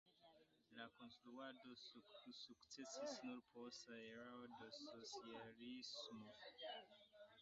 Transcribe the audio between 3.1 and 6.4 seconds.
nur post erao de socialismo.